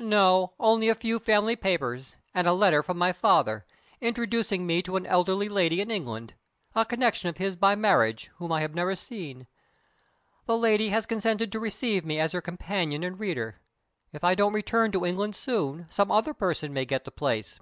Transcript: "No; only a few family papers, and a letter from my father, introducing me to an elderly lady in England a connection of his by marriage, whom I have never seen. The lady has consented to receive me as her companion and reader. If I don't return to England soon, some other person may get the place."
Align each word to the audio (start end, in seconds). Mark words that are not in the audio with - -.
"No; 0.00 0.54
only 0.58 0.88
a 0.88 0.94
few 0.96 1.20
family 1.20 1.54
papers, 1.54 2.16
and 2.34 2.48
a 2.48 2.52
letter 2.52 2.82
from 2.82 2.98
my 2.98 3.12
father, 3.12 3.64
introducing 4.00 4.66
me 4.66 4.82
to 4.82 4.96
an 4.96 5.06
elderly 5.06 5.48
lady 5.48 5.80
in 5.80 5.88
England 5.88 6.34
a 6.74 6.84
connection 6.84 7.28
of 7.28 7.36
his 7.36 7.54
by 7.54 7.76
marriage, 7.76 8.28
whom 8.38 8.50
I 8.50 8.60
have 8.62 8.74
never 8.74 8.96
seen. 8.96 9.46
The 10.46 10.58
lady 10.58 10.88
has 10.88 11.06
consented 11.06 11.52
to 11.52 11.60
receive 11.60 12.04
me 12.04 12.18
as 12.18 12.32
her 12.32 12.40
companion 12.40 13.04
and 13.04 13.20
reader. 13.20 13.60
If 14.12 14.24
I 14.24 14.34
don't 14.34 14.52
return 14.52 14.90
to 14.90 15.06
England 15.06 15.36
soon, 15.36 15.86
some 15.90 16.10
other 16.10 16.34
person 16.34 16.72
may 16.72 16.84
get 16.84 17.04
the 17.04 17.12
place." 17.12 17.60